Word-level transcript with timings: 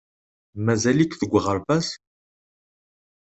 Mazal-ik 0.65 1.13
deg 1.21 1.31
uɣerbaz? 1.37 1.87